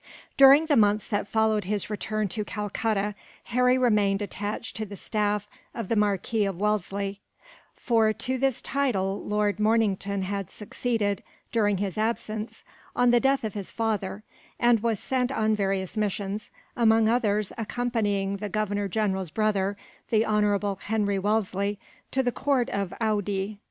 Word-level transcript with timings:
During 0.35 0.65
the 0.65 0.75
months 0.75 1.07
that 1.09 1.27
followed 1.27 1.65
his 1.65 1.87
return 1.91 2.27
to 2.29 2.43
Calcutta, 2.43 3.13
Harry 3.43 3.77
remained 3.77 4.19
attached 4.23 4.75
to 4.77 4.83
the 4.87 4.97
staff 4.97 5.47
of 5.75 5.89
the 5.89 5.95
Marquis 5.95 6.43
of 6.45 6.57
Wellesley 6.59 7.19
for 7.75 8.11
to 8.11 8.39
this 8.39 8.63
title 8.63 9.23
Lord 9.23 9.59
Mornington 9.59 10.23
had 10.23 10.49
succeeded, 10.49 11.21
during 11.51 11.77
his 11.77 11.99
absence, 11.99 12.63
on 12.95 13.11
the 13.11 13.19
death 13.19 13.43
of 13.43 13.53
his 13.53 13.69
father 13.69 14.23
and 14.59 14.79
was 14.81 14.99
sent 14.99 15.31
on 15.31 15.55
various 15.55 15.95
missions; 15.95 16.49
among 16.75 17.07
others 17.07 17.53
accompanying 17.55 18.37
the 18.37 18.49
Governor 18.49 18.87
General's 18.87 19.29
brother, 19.29 19.77
the 20.09 20.25
Honorable 20.25 20.79
Henry 20.81 21.19
Wellesley, 21.19 21.77
to 22.09 22.23
the 22.23 22.31
court 22.31 22.71
of 22.71 22.91
Oude. 22.99 23.59